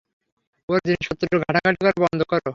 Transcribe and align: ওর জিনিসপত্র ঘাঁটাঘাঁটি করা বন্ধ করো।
ওর 0.69 0.79
জিনিসপত্র 0.85 1.33
ঘাঁটাঘাঁটি 1.43 1.79
করা 1.81 1.99
বন্ধ 2.05 2.21
করো। 2.31 2.49